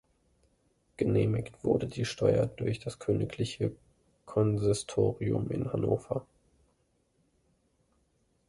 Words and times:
Genehmigt 0.97 1.63
wurde 1.63 1.85
die 1.85 2.05
Steuer 2.05 2.47
durch 2.47 2.79
das 2.79 2.97
Königliche 2.97 3.75
Konsistorium 4.25 5.51
in 5.51 5.71
Hannover. 5.71 6.25